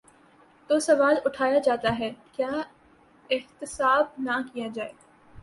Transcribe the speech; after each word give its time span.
تو 0.69 0.79
سوال 0.79 1.15
اٹھایا 1.25 1.59
جاتا 1.59 1.97
ہے: 1.99 2.11
کیا 2.31 2.49
احتساب 3.29 4.05
نہ 4.17 4.41
کیا 4.53 4.67
جائے؟ 4.73 4.91